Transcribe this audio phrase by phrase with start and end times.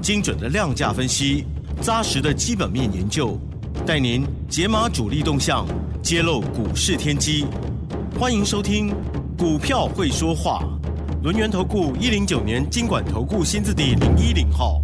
[0.00, 1.44] 精准的量价分析，
[1.80, 3.38] 扎实的基本面研究，
[3.86, 5.66] 带您解码主力动向，
[6.02, 7.46] 揭露股市天机。
[8.18, 8.90] 欢迎收听
[9.38, 10.62] 《股票会说话》，
[11.22, 14.80] 轮源投顾一零九年经管投顾新字第零一零号。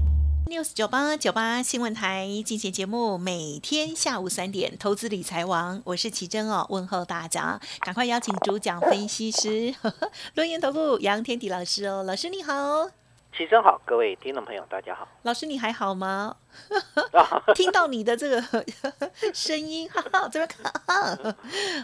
[0.47, 9.75] news 九八九八新闻台进行节目，每天下午三点，投资理财王，我是奇珍哦，问候大家，赶快邀请主讲分析师
[10.37, 12.91] 轮源投顾杨天迪老师哦，老师你好，
[13.37, 15.09] 齐生好，各位听众朋友大家好。
[15.23, 16.37] 老师你还好吗？
[17.55, 18.65] 听到你的这个
[19.33, 21.37] 声音，哈哈，这边看。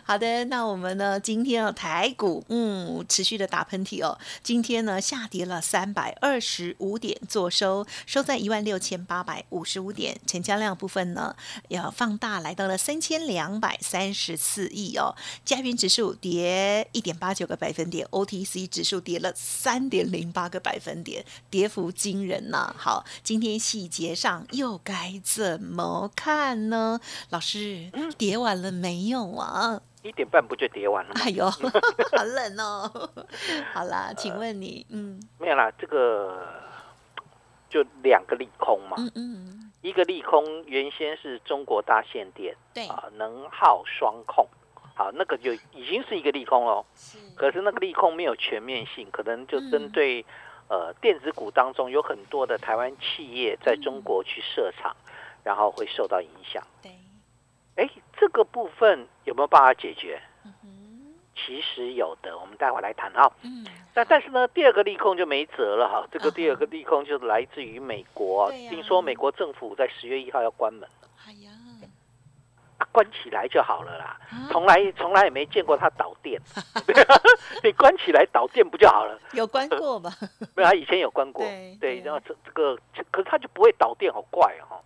[0.05, 1.19] 好的，那我们呢？
[1.21, 4.19] 今天啊，台股嗯持续的打喷嚏哦。
[4.43, 11.35] 今天呢下跌了三百二十五点，做收收在一万六千八百五十五点，成交量部分呢
[11.69, 15.15] 要放大来到了三千两百三十四亿哦。
[15.45, 24.47] 加元指数跌一点八九个百分点，OTC 指数跌了三点零八个百分点，跌幅惊人呐、好，今天细节上。
[24.61, 27.01] 又该怎么看呢？
[27.31, 29.81] 老师，跌完了没有啊？
[30.03, 31.21] 一点半不就跌完了吗？
[31.25, 33.11] 哎呦， 好冷哦！
[33.73, 36.39] 好啦，请问你，嗯，没有啦，这个
[37.71, 44.47] 就两个利空嘛，嗯嗯，一个利空原先是中国大限电，对啊，能耗双控，
[44.95, 46.85] 好，那个就已经是一个利空喽。
[46.95, 50.23] 是，可是那个利空没有全面性，可能就针对、
[50.71, 54.97] 呃电子股当中有很多的台湾企业在中国去设厂，
[55.43, 56.63] 然后会受到影响。
[56.81, 56.93] 对，
[57.75, 60.23] 哎，这个部分有没有办法解决？
[60.45, 63.31] 嗯，其实有的，我们待会来谈啊。
[63.43, 66.07] 嗯，那但是呢，第二个利空就没辙了哈。
[66.13, 70.89] 这个第二个利空就是来自于美国，听说美国政府在十月一号要关门
[73.03, 74.19] 关起来就好了啦。
[74.31, 76.41] 啊从来从来也没见过它导电，
[77.65, 79.19] 你关起来导电不就好了？
[79.33, 80.11] 有关过吧？
[80.55, 82.77] 没有，他以前有关过，对对然后这这个，
[83.11, 84.77] 可是它就不会导电，好怪哦。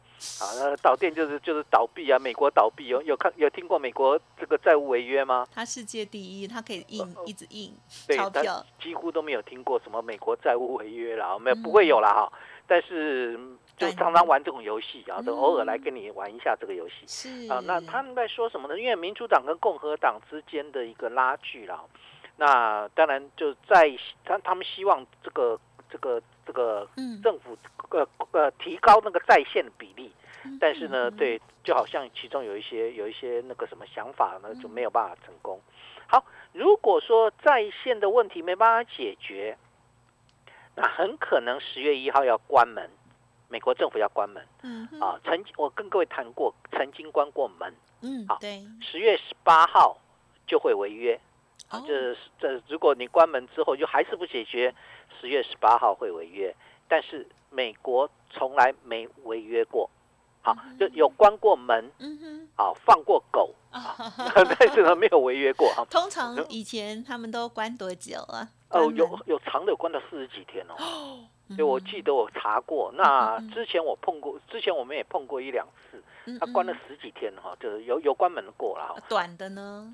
[0.40, 5.46] 啊，那导电就是就是倒闭啊，美国倒闭有有看有听过美国这个债务违约吗？
[5.52, 7.74] 它世界第一，它可以印，一直印
[8.06, 12.32] 对，他钞票，几乎都没有听过什么美国债务违约啦，没有嗯不会有啦哈。
[12.66, 17.60] 但是嗯就常常玩这种游戏啊，都嗯偶尔来跟你玩一下这个游戏是啊。
[17.64, 18.78] 那他们在说什么呢？
[18.78, 21.84] 因为民主党跟共和党之间的一个拉锯啦，
[22.36, 23.90] 那当然就在
[24.24, 25.58] 他他们希望这个
[25.90, 27.56] 这个这个嗯，政府
[27.90, 30.12] 呃呃提高那个在线的比例，
[30.44, 34.60] 嗯但是呢，嗯对，就好像其中有一些有一些那个什么想法呢，嗯。
[34.60, 35.60] 就没有办法成功。
[36.06, 39.56] 好，如果说在线的问题没办法解决，
[40.74, 42.90] 那很可能十月一号要关门，
[43.48, 44.46] 美国政府要关门。
[44.62, 45.18] 嗯啊。
[45.24, 47.72] 曾我跟各位谈过，曾经关过门，
[48.28, 49.96] 好，嗯对，十月十八号
[50.46, 51.18] 就会违约。
[51.74, 54.74] 啊，哦这这如果你关门之后就还是不解决，
[55.20, 56.54] 十月十八号会违约。
[56.86, 59.88] 但是美国从来没违约过，
[60.42, 63.96] 好，就有关过门，嗯哼，啊，放过狗，啊，
[64.58, 65.84] 但是呢没有违约过啊。
[65.90, 68.46] 通常以前他们都关多久啊？
[68.68, 70.74] 哦，有有长的有关到四十几天哦。
[70.78, 71.24] 哦，
[71.56, 79.02] 对，我记得我查过，那之前我碰过，之前我们也碰过一两次，嗯他关了嗯十几天哈，就是有有关门过了哈。
[79.08, 79.90] 短的呢？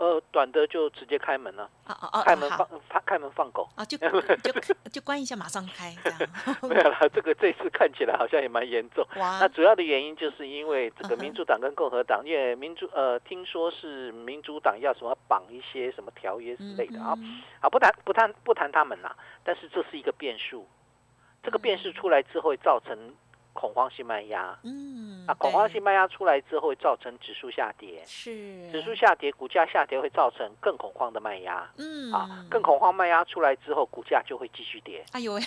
[0.00, 2.22] 呃，短的就直接开门了，啊啊啊！
[2.22, 3.68] 开门放开开门放狗。
[3.76, 3.98] 啊，就
[4.40, 6.18] 就就关一下，马上开这样。
[6.66, 9.06] 没有啦，这个这次看起来好像也蛮严重。
[9.16, 20.66] 哇那，主要的原因就是因为这个民主党跟共和党，因为民主呃，听说是民主党要什么绑一些什么条约之类的啊，嗯啊，不谈不谈不谈他们啦，但是这是一个变数，
[21.42, 22.96] 这个变数出来之后会造成
[23.60, 31.70] 恐慌性卖压，嗯，啊，恐慌性卖压出来之后会造成指数下跌，是指数下跌，股价下跌会造成更恐慌的卖压。
[31.76, 35.42] 嗯啊，更恐慌卖压出来之后，股价就会继续跌，哎呦喂，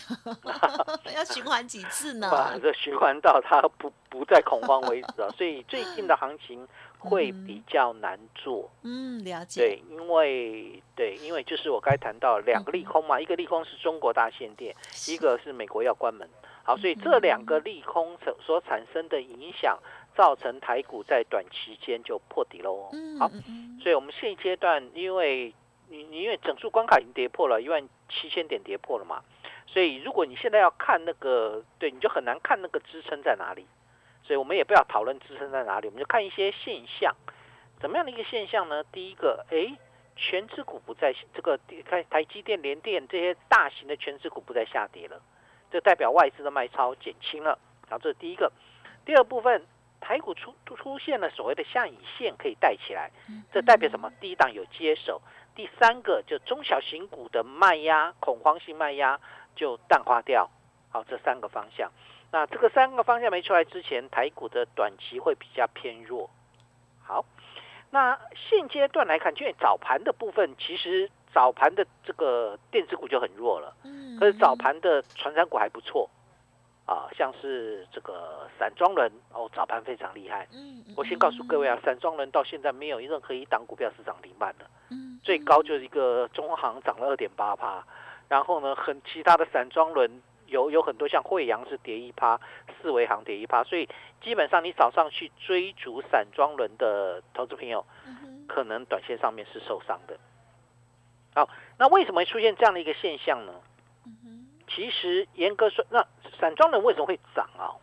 [1.15, 2.29] 要循环几次呢？
[2.31, 5.27] 把这循环到它不不再恐慌为止啊。
[5.35, 6.67] 所以 最近的行情
[6.99, 9.59] 会比较难做，嗯，了解。
[9.61, 14.75] 对，因为对，因为就是我刚才谈到两个利空嘛，一个利空是中国大限电，
[15.07, 16.29] 一个是美国要关门。
[16.63, 19.77] 好，所以这两个利空所所产生的影响，
[20.15, 22.89] 造成台股在短期间就破底喽。
[22.93, 23.29] 嗯，好，
[23.81, 25.53] 所以我们现阶段因为
[25.89, 29.21] 你你因为整数关卡已经跌破了一万七千点跌破了嘛，
[29.67, 33.67] 所以如果你现在要看那个，对，你就很难看那个支撑在哪里。
[34.25, 37.13] 所以我们也不要讨论支撑在哪里，我们就看一些现象。
[37.81, 38.81] 怎么样的一个现象呢？
[38.85, 39.77] 第一个，哎，
[40.15, 41.59] 全指股不再这个
[41.89, 45.21] 台台积电、联电这些大型的全指股不再下跌了，
[45.73, 47.57] 这代表外资的卖超减轻了。
[47.89, 48.51] 好，这是第一个。
[49.05, 49.65] 第二部分，
[49.99, 53.09] 台股出出现了所谓的下影线可以带起来，
[53.51, 54.11] 这代表什么？
[54.21, 55.19] 第一档有接手。
[55.55, 59.19] 第三个就中小型股的卖压、恐慌性卖压
[59.55, 60.47] 就淡化掉。
[60.91, 61.91] 好，这三个方向。
[62.31, 66.29] 那这个三个方向没出来之前，台股的短期会比较偏弱。
[67.01, 67.25] 好。
[67.89, 73.75] 那现阶段来看，因为早盘的部分，其实早盘的这个电子股就很弱了。
[73.83, 74.17] 嗯。
[74.19, 76.09] 可是早盘的传染股还不错，
[76.85, 80.47] 啊，像是这个散装轮哦，早盘非常厉害。
[80.53, 80.83] 嗯。
[80.95, 84.65] 我先告诉各位啊，散装轮到现在没有任何一档股票是涨停板的。
[84.89, 85.19] 嗯。
[85.23, 87.83] 最高就是一个中行涨了二点八趴，
[88.29, 92.39] 然后呢，很其他的散装轮有有很多像惠阳是跌一趴，
[92.81, 93.89] 四维行跌一趴，所以。
[94.23, 97.85] 基本上，你早上去追逐散装轮的投资朋友，
[98.47, 100.17] 可能短线上面是受伤的。
[101.35, 103.53] 好，那为什么会出现这样的一个现象呢？
[104.67, 106.05] 其实严格说，那
[106.39, 107.73] 散装轮为什么会涨啊？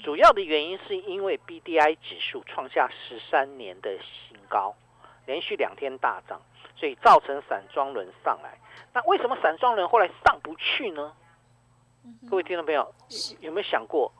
[0.00, 4.74] 主要的原因是因为 B D I 指数创下十三年的新高，
[5.26, 6.40] 连续两天大涨，
[6.76, 8.58] 所以造成散装轮上来。
[8.92, 11.12] 那为什么散装轮后来上不去呢？
[12.28, 12.92] 各位听众朋友，
[13.40, 14.12] 有没有想过？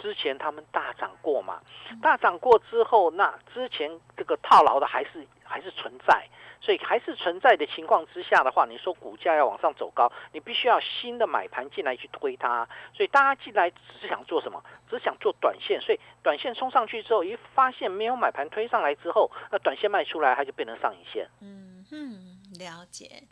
[0.00, 1.60] 之前他们大涨过嘛？
[2.02, 6.26] 大涨过之后，那之前这个套牢的还是还是存在，
[6.60, 12.66] 所以还是存在的情况之下的话，你说股价要往上走高，你必须要新的买盘进来去推它。
[12.94, 14.62] 所以大家进来只是想做什么？
[14.88, 15.80] 只想做短线。
[15.80, 21.28] 所以短线冲上去之后，一发现没有买盘推上来之后，那短线卖出来，它就变成上影线。
[21.40, 23.22] 嗯嗯，了解。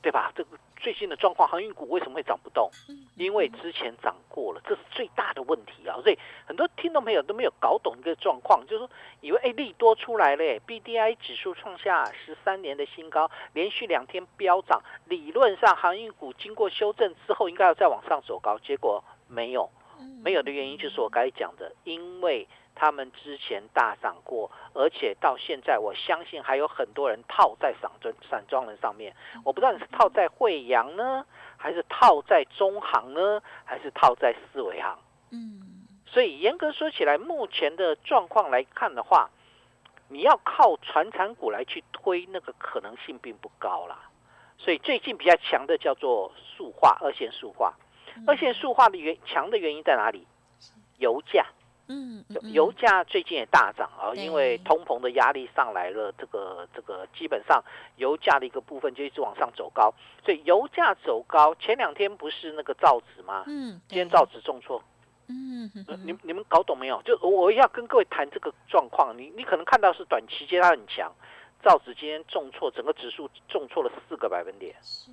[0.00, 0.32] 对吧？
[0.36, 2.70] 这个最新的状况，航运股为什么会涨不动？
[3.16, 5.98] 因为之前涨过了，这是最大的问题啊！
[6.02, 8.90] 所以很多听众朋友都没有搞懂一个状况，就是说
[9.20, 19.68] 以为哎利多出来了，B D I 指数创下十三年的新高，连续两天飙涨，理论上航运股经过修正之后，应该要再往上走高，结果没有，
[20.22, 22.46] 没有的原因就是我刚才讲的，因为。
[22.78, 29.14] 他们之前大涨过，而且到现在，我相信还有很多人套在散装散装人上面。
[29.44, 31.26] 我不知道你是套在惠阳呢，
[31.56, 34.96] 还是套在中行呢，还是套在四维行？
[35.32, 39.28] 嗯，所以严格说起来，目前的状况来看的话，
[40.08, 43.98] 你要靠传产股来去推，那个可能性并不高啦。
[44.56, 47.74] 所以最近比较强的叫做塑化二线塑化，
[48.26, 50.26] 二线塑化的原强的原因在哪里？
[50.98, 51.44] 油价。
[51.88, 57.64] 嗯，油价最近也大涨啊，因为通膨的压力上来了，这个这个基本上
[57.96, 59.92] 油价的一个部分就一直往上走高，
[60.22, 63.44] 所以油价走高，前两天不是那个造纸吗？
[63.46, 64.82] 嗯，今天造纸重挫。
[65.30, 65.70] 嗯，
[66.04, 67.00] 你你们搞懂没有？
[67.02, 71.10] 就我要跟各位谈这个状况，你你可能看到是短期间它很强，
[71.62, 74.74] 造纸今天重挫，整个指数重挫了四个百分点。
[74.82, 75.10] 是，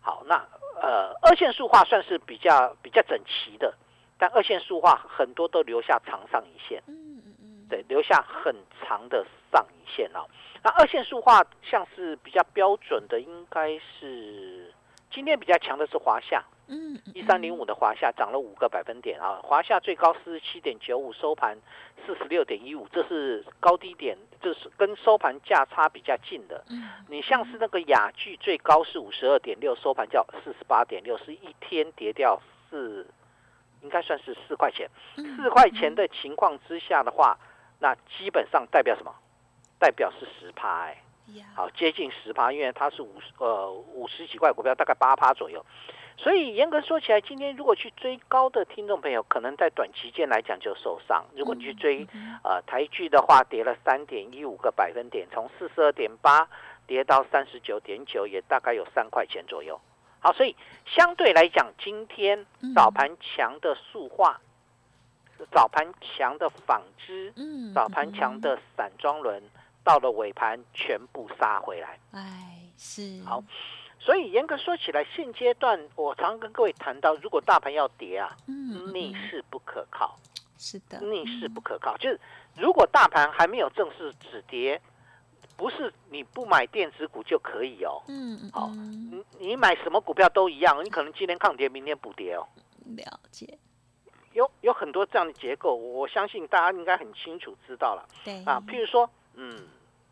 [0.00, 0.36] 好，那
[0.80, 3.72] 呃二线塑化算是比较比较整齐的。
[4.18, 10.26] 但二线塑化很多都留下长上影线，嗯嗯嗯，对，留下很长的上影线哦。
[10.62, 14.74] 那二线塑化像是比较标准的，应该是
[15.08, 19.38] 今天比较强的是华夏，嗯，一三零五的华夏涨了五个百分点啊。
[19.40, 21.56] 华夏最高四十七点九五，收盘
[22.04, 26.64] 四十六点一五，这是高低点，这是跟收盘价差比较近的。
[26.70, 33.06] 嗯，你像是那个雅聚最高是五十二点六，收盘叫四十八点六，是一天跌掉四。
[33.82, 37.38] 应该算是四块钱，四块钱的情况之下的话，
[37.78, 39.14] 那基本上代表什么？
[39.78, 41.02] 代表是十趴哎，
[41.54, 45.64] 好接近十趴，因为它是五十呃五十几块股票，大概八趴左右。
[46.16, 51.24] 所以严格说起来，今天如果去追高的听众朋友，可能在短期间来讲就受伤。
[51.36, 52.04] 如果你去追
[52.42, 56.48] 呃台剧的话，跌了三点一五个百分点，从四十二点八
[56.88, 59.80] 跌到三十九点九，也大概有三块钱左右。
[60.20, 62.44] 好，所以相对来讲，今天
[62.74, 64.40] 早盘强的塑化，
[65.52, 69.42] 早盘强的纺织，嗯，早盘强的散装轮，
[69.84, 71.98] 到了尾盘全部杀回来。
[72.12, 73.22] 哎，是。
[73.24, 73.44] 好，
[74.00, 80.16] 所以严格说起来，现阶段我常跟各位谈到，如果大盘要跌啊，嗯，逆势不可靠，
[80.58, 82.18] 是的，逆势不可靠，就是
[82.56, 84.80] 如果大盘还没有正式止跌。
[85.58, 88.00] 不是你不买电子股就可以哦。
[88.06, 88.50] 嗯嗯。
[88.52, 92.46] 好，你你买什么股票都一样，你可能今天抗跌，明天补跌哦。
[92.96, 93.58] 了解。
[94.34, 98.08] 有有很多这样的结构，我相信大家应该很清楚知道了。
[98.24, 98.44] 对。
[98.44, 99.66] 啊，譬如说，嗯，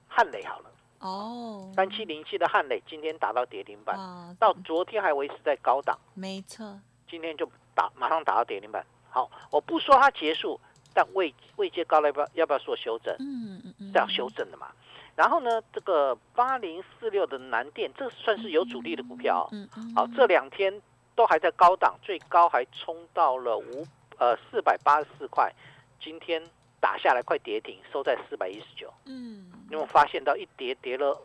[0.09, 0.71] 汉磊好了。
[0.99, 1.73] 哦。
[1.77, 3.97] 三七零七的汉磊今天打到跌停板，
[4.41, 5.97] 到昨天还维持在高档。
[6.15, 6.81] 没错。
[7.09, 8.85] 今天就打，马上打到跌停板。
[9.11, 10.59] 好，我不说它结束，
[10.93, 13.15] 但未未接高了，要不要要不要做修正？
[13.21, 14.73] 嗯嗯嗯，是要修正的嘛。
[15.17, 19.49] 然后呢，这个八零四六的南电，这算是有主力的股票。
[19.51, 20.81] 嗯嗯，好，这两天
[21.15, 23.87] 都还在高档，最高还冲到了五
[24.19, 25.51] 呃四百八十四块，
[25.99, 26.43] 今天
[26.79, 28.93] 打下来快跌停，收在四百一十九。
[29.07, 31.19] 嗯，你有沒有发现到一跌跌了？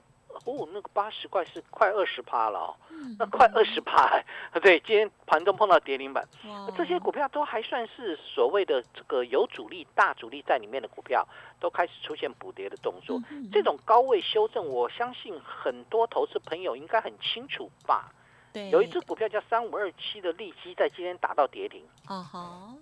[0.46, 4.22] 哦，那个八十块是快二十趴了哦，嗯那快二十趴。
[4.62, 11.28] 对，今天盘中碰到跌停板，哇这些股票都还算是所谓的这个有主力、大主力在里面的股票，
[11.60, 13.22] 都开始出现补跌的动作。
[13.30, 18.12] 嗯这种高位修正，我相信很多投资朋友应该很清楚吧？
[18.54, 21.84] 对有一只股票叫三五二七的利基，在今天打到跌停。
[22.06, 22.76] 啊哈，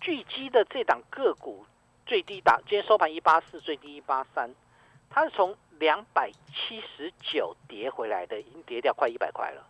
[0.00, 1.66] 巨基的这档个股
[2.06, 4.48] 最低打，今天收盘一八四，最低一八三，
[5.10, 9.66] 它是从两百七十九跌回来的，已经跌掉快一百块了。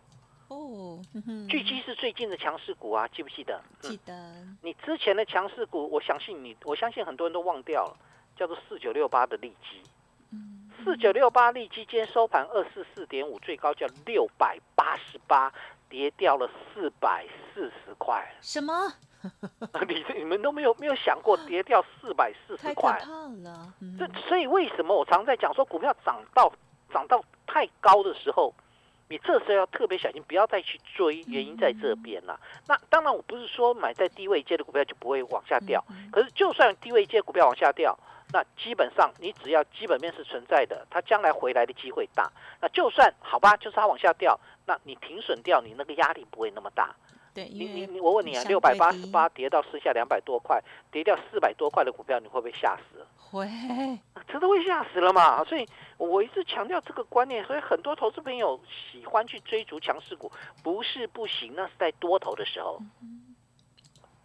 [0.49, 0.99] 哦，
[1.47, 3.61] 巨基是最近的强势股啊，记不记得？
[3.83, 4.13] 嗯记得，
[4.63, 7.97] 你之前的强势股，我相信你，我相信很多人都忘掉了，
[8.35, 9.81] 叫做四九六八的利基。
[10.31, 15.53] 嗯，四九六八利基今天收盘二四四点五，最高叫六百八十八，
[15.87, 18.27] 跌掉了四百四十块。
[18.41, 18.73] 什么？
[19.87, 22.93] 你你们都没有没有想过跌掉四百四十块？
[22.99, 23.09] 怕
[23.43, 26.51] 了，嗯这所以为什么我常在讲说股票涨到
[26.93, 28.53] 涨到太高的时候，
[29.09, 32.39] 你这时候要特别小心，不要再去追，原因在这边啦。
[32.67, 37.97] 那当然我不是说买在低位接的股票就不会往下掉，嗯可是就算低位接股票往下掉，
[38.31, 42.31] 那基本上你只要基本面是存在的，它将来回来的机会大。
[42.61, 46.95] 那就算好吧，就是它往下掉，那你停损掉，你那个压力不会那么大。
[47.39, 53.05] 对，你你你，我问你啊，六百八十八跌到剩下两百多块，跌掉四百多块的股票，你会不会吓死？
[53.17, 53.47] 会，
[54.27, 55.41] 真的会吓死了嘛？
[55.45, 55.65] 所以
[55.97, 58.59] 我一直强调这个观念，所以很多投资朋友
[58.91, 60.29] 喜欢去追逐强势股，
[60.61, 62.81] 不是不行，那是在多头的时候。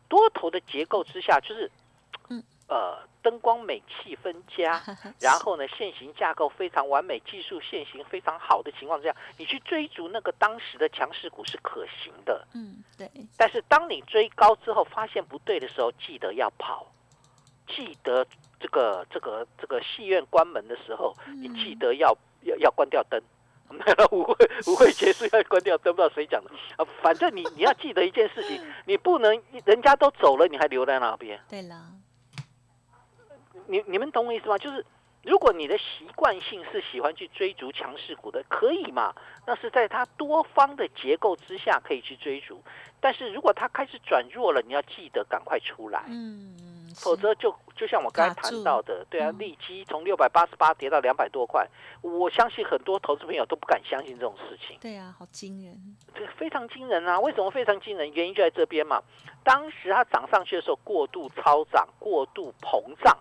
[0.09, 1.84] 多头的结构之下，就是嗯，
[2.67, 4.83] 呃，灯光美、气氛佳，
[5.21, 12.47] 然后呢，现行架构非常完美，技术现行非常好的情况之下，你去追逐那个当时的强势股是可行的。
[12.55, 16.87] 嗯，对，但是当你追高之后发现不对的时候，记得要跑，
[17.69, 18.27] 记得
[18.59, 23.21] 这个这个这个戏院关门的时候，你记得要要要关掉灯。
[24.13, 24.35] 舞会
[24.69, 26.87] 舞会结束要关掉灯，不知道谁讲的啊。
[27.03, 31.41] 反正你你要记得一件事情， 你不能人家都走了，你还留在那边。
[31.49, 31.89] 对啦，
[33.67, 34.59] 你你们懂我意思吗？
[34.59, 34.85] 就是
[35.23, 39.15] 如果你的习惯性是喜欢去追逐强势股的，可以嘛？
[39.47, 42.63] 那是在它多方的结构之下可以去追逐。
[43.01, 51.67] 但是如果它开始转弱了，你要记得赶快出来，嗯，否则就就像我刚才谈到的，对啊，嗯利基从六百八十八跌到两百多块，
[52.03, 54.79] 我相信很多投资朋友都不敢相信这种事情。
[54.81, 57.19] 对啊，好惊人，这非常惊人啊！
[57.21, 58.11] 为什么非常惊人？
[58.13, 59.03] 原因就在这边嘛。
[59.43, 63.19] 当时它涨上去的时候，过度超涨、过度膨胀。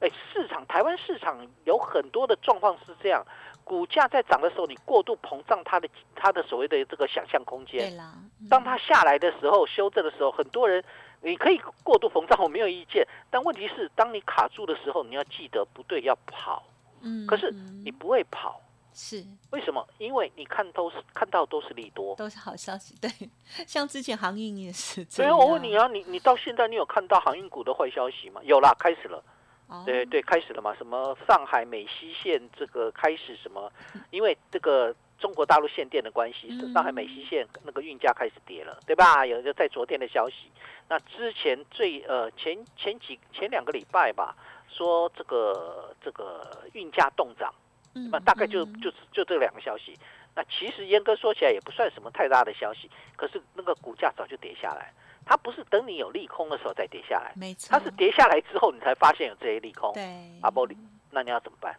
[0.00, 3.24] 哎，市场台湾市场有很多的状况是这样，
[3.64, 7.90] 股价在涨的时候，你过度膨胀它的它的所谓的这个想象空间。
[7.90, 10.82] 对啦，嗯当它下来的时候，修正的时候，很多人
[11.22, 13.06] 你可以过度膨胀，我没有意见。
[13.30, 16.62] 但问题是，当你卡住的时候，你要记得不对，要跑。
[17.02, 18.60] 嗯，可是嗯你不会跑，
[18.94, 19.86] 是为什么？
[19.98, 22.14] 因为你看都是看到都是利多。
[22.16, 23.10] 都是好消息，对，
[23.66, 28.40] 像之前航运也是所以，我问你啊，你你到现在你有看到航运股的坏消息吗？
[28.44, 29.22] 有啦，开始了，
[29.70, 30.74] 哦，对对，开始了嘛？
[30.74, 33.70] 什么上海美西线这个开始什么？
[34.10, 39.24] 因为这个中国大陆限电的关系，嗯上海美西线那个运价开始跌了，对吧？
[39.24, 40.50] 有就在昨天的消息。
[40.88, 44.34] 那之前最呃前前几前两个礼拜吧，
[44.68, 47.54] 说这个这个运价动涨，
[47.94, 49.96] 嗯，那大概就嗯就就这两个消息。
[50.34, 54.92] 那其实严格说起来也不算什么太大的消息，可是那个股价早就跌下来，
[55.24, 60.02] 它不是等你有利空的时候再跌下来，没错，它是跌下来之后你才发现有这些利空，对。
[60.42, 60.66] 啊不
[61.10, 61.76] 那你要怎么办？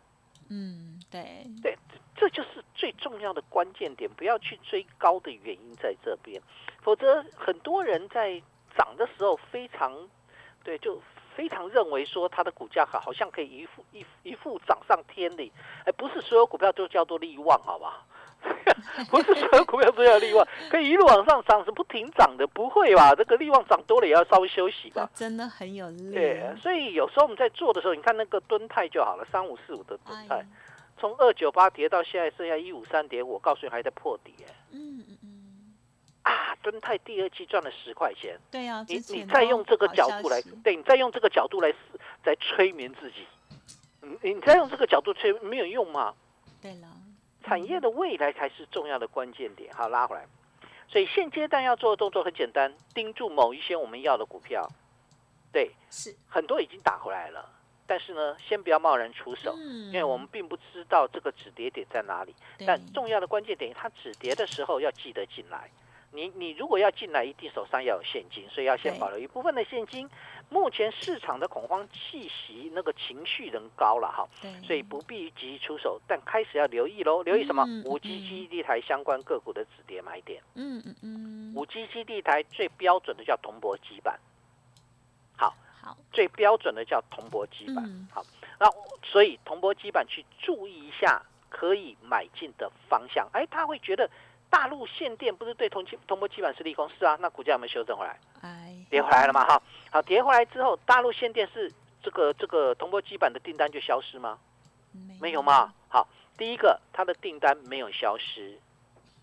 [0.50, 1.78] 嗯，对，对，
[2.16, 6.42] 这就是最重要的关键点，不要去追高的原因在这边，
[6.82, 8.42] 否则很多人在
[8.78, 10.10] 涨的时候非常
[10.64, 11.02] 对，就
[11.34, 15.50] 非常认为说它的股价好，好像可以一副一一副涨上天的，
[15.86, 18.06] 哎，不是所有股票都叫做利旺，好吧？
[19.10, 23.14] 不是所有股票都要利旺，可以一路往上涨是不停涨的，不会吧？
[23.16, 25.10] 这个利旺涨多了也要稍微休息吧？
[25.14, 30.46] 真的很有力，对，所以有时候我们在做的时候，你看那个敦泰就好了，三五四五的敦泰哎，，
[31.00, 35.74] 从二九八跌到现在剩下一五三点五，我告诉你还在破底哎嗯嗯嗯，
[36.24, 36.56] 啊！
[36.62, 41.78] 敦泰第二季赚了十块钱，对啊，你你再用这个角度来，对你再用这个角度来思
[42.24, 43.26] 来催眠自己，
[44.02, 46.14] 你你再用这个角度催没有用嘛？
[46.62, 46.88] 对了，
[47.52, 49.74] 产业的未来才是重要的关键点。
[49.74, 50.26] 好，拉回来。
[50.88, 54.66] 所以现阶段要做的动作很简单，盯住某一些我们要的股票。
[55.52, 57.52] 对，是很多已经打回来了，
[57.86, 62.34] 但是呢，先不要贸然出手，因为我们并不知道这个止跌点在哪里。
[62.66, 65.70] 但重要的关键点，它止跌的时候要记得进来。
[66.14, 70.10] 你你如果要进来，一定手上要有现金，所以要先保留一部分的现金。
[70.50, 74.28] 目前市场的恐慌气息，那个情绪仍高了哈，
[74.66, 77.24] 所以不必急出手，但开始要留意喽。
[77.24, 77.64] 留意什么？
[77.86, 80.44] 五 G 基地台相关个股的止跌买点。
[80.56, 81.54] 嗯嗯嗯。
[81.56, 84.20] 五 G 基地台最标准的叫铜箔基板。
[85.38, 88.08] 好，好，最标准的叫铜箔基板。
[88.14, 88.22] 好，
[88.60, 88.70] 那
[89.02, 93.30] 所以铜箔基板去注意一下可以买进的方向。
[93.32, 94.10] 哎，他会觉得。
[94.52, 98.20] 大陆限电不是对铜基铜箔基板是利空，是啊，那股价有没有修正回来？
[98.42, 101.72] 哎，跌回来了嘛，哈，好，跌回来之后，大陆限电是
[102.04, 104.38] 这个这个同波基板的订单就消失吗？
[105.22, 105.74] 没有嘛？
[105.88, 106.06] 好，
[106.38, 108.60] 第一个，它的订单没有消失。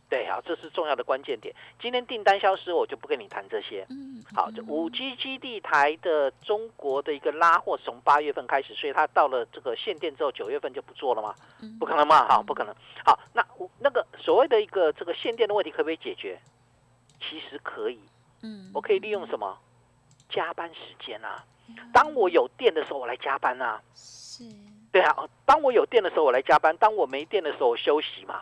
[0.08, 1.54] 对啊，这是重要的关键点。
[1.78, 3.86] 今天订单消失，我就不跟你谈这些。
[3.90, 11.34] 嗯，好，这五 G 基地台的中国的一个拉货，从八月份开始，所以它到了这个限电之后，九月份就不做了吗？
[11.78, 12.74] 不可能嘛，好，不可能。
[13.04, 13.46] 好，那
[13.78, 16.40] 那个所谓的一个这个限电的问题，可不可以解决？
[17.20, 18.00] 其实可以。
[18.42, 19.58] 嗯，我可以利用什么？
[20.30, 21.44] 加班时间啊。
[21.92, 23.78] 当我有电的时候，我来加班啊。
[23.94, 24.44] 是。
[24.90, 28.40] 对啊，当我有电的时候，我来加班；当我没电的时候，我休息嘛。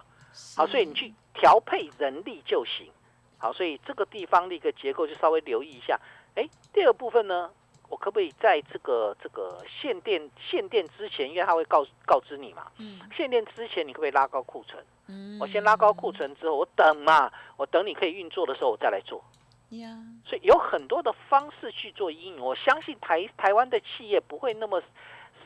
[0.56, 1.12] 好，所以你去。
[1.38, 2.90] 调配人力就行，
[3.38, 6.00] 好，所以这个地方的一个结构就稍微留意一下。
[6.34, 7.50] 哎，第二部分呢，
[7.90, 14.82] 我可不可以在这个这个限电限电之前，因为他会告告知你嘛，嗯，限电之前你可不可以拉高库存？
[15.08, 19.22] 嗯，我先拉高库存之后，我等嘛，我等你可以运作的时候，我再来做。
[19.70, 19.88] 呀，
[20.24, 24.82] 所以有很多的方式去做阴影，我相信台台湾的企业不会那么。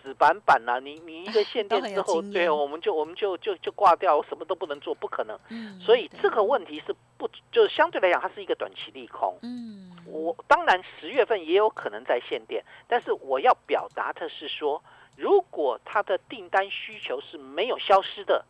[0.03, 5.39] 死板板呐，你你一个限电之后，对，我们就我们就就就挂掉，什么都不能做，不可能。
[5.49, 9.39] 嗯，所以这个问题是不，就是相对来讲，它是一个短期利空。
[9.43, 14.83] 嗯，我当然十月份也有可能在限电，但是我要表达的是说，
[15.17, 18.45] 如果它的订单需求是没有消失的，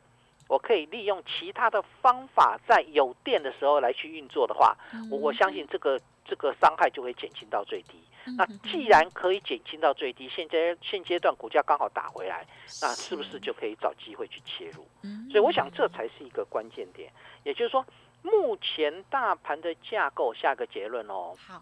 [0.48, 4.76] 我可以利用其他的方法，在有电的时候来去运作的话，
[5.10, 7.98] 我我相信这个这个伤害就会减轻到最低。
[8.36, 12.46] 那既然可以减轻到最低，现阶现阶段股价刚好打回来，
[12.82, 14.86] 那是不是就可以找机会去切入？
[15.30, 17.12] 所以我想这才是一个关键点。
[17.44, 17.84] 也就是说，
[18.22, 21.34] 目前大盘的架构，下个结论哦。
[21.38, 21.60] 好。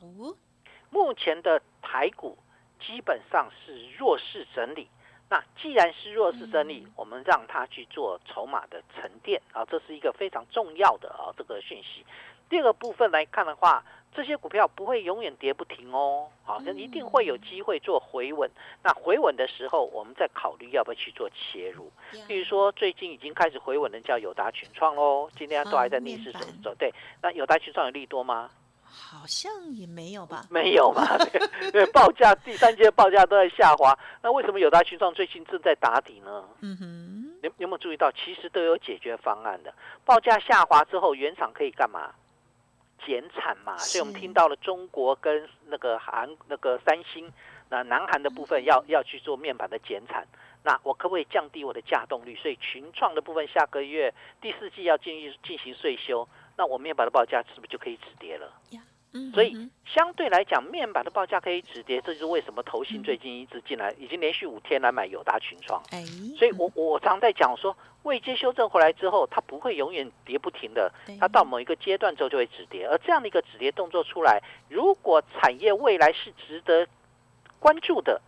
[0.90, 2.38] 目前的台股
[2.80, 4.88] 基本上是弱势整理。
[5.30, 12.04] 那既然是弱势整理，我们让它去做筹码的沉淀啊，这是一个非常重要的啊这个讯息。
[12.48, 13.84] 第二个部分来看的话。
[14.14, 18.50] 这些股票不会永远跌不停哦，好，像一定会有机会做回稳。
[18.82, 21.92] 那回稳的时候，我们再考虑要不要去做切入。
[22.26, 26.74] 比如说，最近已经开始回稳的叫友达群创喽，今天都还在逆势走走。
[26.76, 28.50] 对，那友达群创有利多吗？
[28.90, 30.44] 好像也没有吧。
[30.50, 31.06] 没有嘛？
[31.72, 33.96] 对，报价第三阶报价都在下滑。
[34.22, 36.44] 那为什么友达群创最近正在打底呢？
[36.60, 39.72] 嗯哼，有有没有注意到，其实都有解决方案的。
[40.04, 42.12] 报价下滑之后，原厂可以干嘛？
[43.06, 47.30] 减产嘛，所以我们听到了中国跟那个韩那个三星，
[47.70, 50.26] 那南韩的部分要要去做面板的减产，
[50.64, 52.34] 那我可不可以降低我的价动率？
[52.34, 58.52] 所以群创的部分下个月第四季要进行进行税收，那我面板的报价是不是就可以止跌了？
[59.32, 65.80] 所以相对来讲，面板的报价可以止跌，这就是为什么投信最近一直进来，已经连续五天来买友达群创。
[65.92, 66.04] 哎，
[66.36, 72.86] 所以我我常在讲说，未接修正回来之后，它不会永远跌不停的，它到某一个阶段之后就会止跌。
[72.86, 76.86] 而这样的一个止跌动作出来，如果产业未来是值得
[77.58, 78.20] 关注的。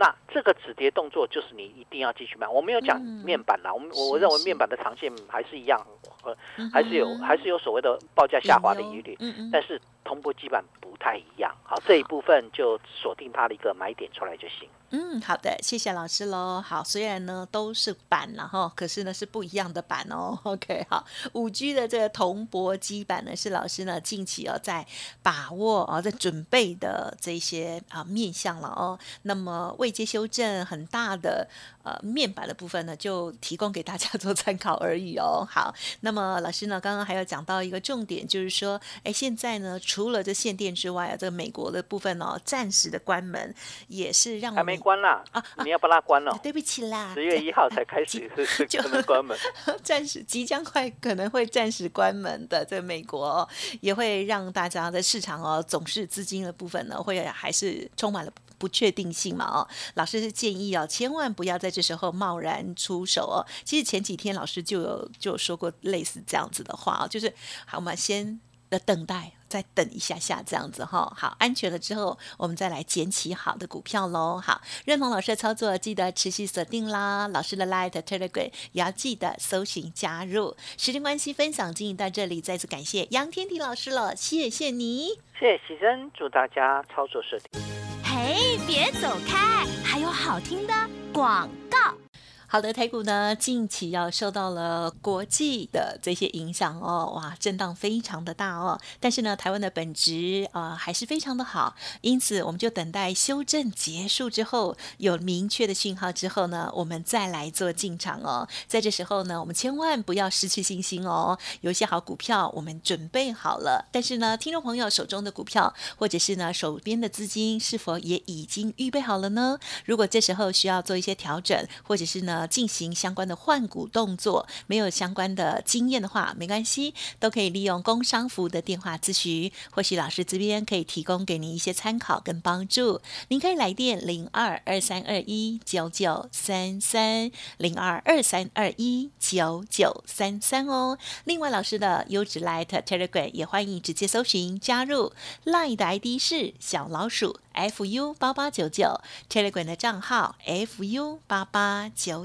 [0.00, 2.46] 那这个止跌动作就是你一定要继续买。
[2.46, 5.84] 我没有讲面板啦，我们我认为面板的长线还是一样，
[6.22, 6.36] 呃，
[6.72, 9.18] 还是有还是有所谓的报价下滑的疑虑。
[9.52, 14.68] 但是同步基板不太一样，好这一部分就锁定它的一个买点出来就行。
[14.90, 16.62] 嗯，好的，谢谢老师喽。
[16.62, 20.38] 好，虽然呢都是板了哈，可是呢是不一样的板哦。
[20.44, 24.86] OK，好，五 G 的这个铜箔基板呢是老师呢近期哦在
[25.22, 28.98] 把握哦在准备的这些啊面向了哦。
[29.22, 31.46] 那么未接修正很大的
[31.88, 35.46] 呃面板的部分呢，就提供给大家 做参考而已哦。
[35.48, 43.54] 好，那么老师呢刚刚还有讲到一个重点，就是说，哎，现在呢除了这限电之外啊，这个美国的部分哦暂时的关门
[43.88, 44.78] 也是让还没。
[44.78, 45.44] 关啦啊！
[45.64, 46.38] 你要把它关了。
[46.40, 49.36] 对不起啦，十月一号才开始 是就能关门，
[49.82, 52.64] 暂时即将快可能会暂时关门的。
[52.64, 53.46] 在美国
[53.80, 59.68] 也会让大家在市场哦，总是资金的部分呢，会还是充满了不确定性嘛哦。
[59.94, 63.46] 老师是建议哦，千万不要在这时候贸然出手哦。
[63.64, 67.32] 其实前几天老师就有就说过类似这样子的话啊，就是
[67.64, 68.40] 好，我们先。
[68.70, 69.32] 的等待。
[69.48, 74.38] 再等一下下，这样子哈，好，安全了之后，我们再来捡起好的股票喽。
[74.38, 77.26] 好，认同老师的操作，记得持续锁定啦。
[77.28, 80.54] 老师的 Light Telegram 也要记得搜寻加入。
[80.76, 87.60] 时间关系，分享进行到这里，再次感谢杨天迪老师了，谢谢你，谢谢喜珍，祝大家操作顺利。
[88.04, 90.74] 嘿，别走开，还有好听的
[91.10, 92.07] 广告。
[92.50, 98.80] 好的，台股呢近期要受到了国际的这些影响哦，哇，震荡非常的大哦。
[98.98, 108.48] 但是呢，台湾的本质啊还是非常的好，因此我们就等待修正结束之后，有明确的讯号之后呢，我们再来做进场哦。
[108.66, 111.38] 在这时候呢，我们千万不要失去信心哦。
[111.60, 119.58] 有一些好股票我们准备好了，但是呢，听众朋友手中的股票或者是呢手边的资金是否也已经预备好了呢？
[119.84, 122.37] 如果这时候需要做一些调整，或者是呢？
[122.38, 133.00] 呃，进行相关的换股动作，没有相关的经验的话，没关系，都可以利用工商服务的电话咨询，或许老师这边可以提供给您一些参考跟帮助。
[133.26, 140.96] 您可以来电零二二三二一九九三三零二二三二一九九三三哦。
[141.24, 145.12] 另外，老师的优质 Light Telegram 也欢迎直接搜寻加入
[145.44, 147.40] ，Light 的 ID 是小老鼠。
[147.58, 152.24] fu 八八九九 Telegram 的账号 fu 八八九